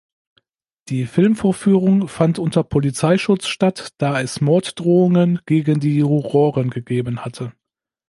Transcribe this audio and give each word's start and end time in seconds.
Die 0.89 1.05
Filmvorführung 1.05 2.07
fand 2.07 2.39
unter 2.39 2.63
Polizeischutz 2.63 3.45
statt, 3.45 3.93
da 3.99 4.19
es 4.19 4.41
Morddrohungen 4.41 5.39
gegen 5.45 5.79
die 5.79 5.97
Juroren 5.99 6.71
gegeben 6.71 7.23
hatte. 7.23 7.53